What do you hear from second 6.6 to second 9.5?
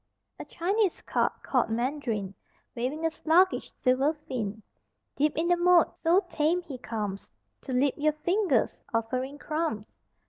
he comes To lip your fingers offering